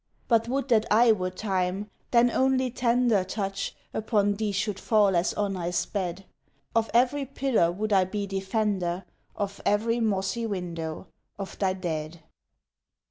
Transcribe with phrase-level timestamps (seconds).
[0.27, 5.31] But would that I were Time, then only tender Touch upon thee should fall as
[5.35, 6.25] on I sped;
[6.75, 11.05] Of every pillar would I be defender, Of every mossy window
[11.37, 12.23] of thy dead!